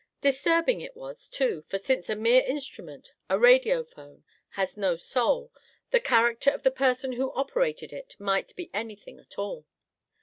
[0.19, 5.51] Disturbing it was, too, for since a mere instrument, a radio phone, has no soul,
[5.91, 9.67] the character of the person who operated it might be anything at all.